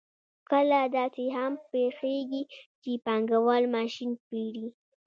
[0.49, 2.43] کله داسې هم پېښېږي
[2.81, 4.67] چې پانګوال ماشین پېري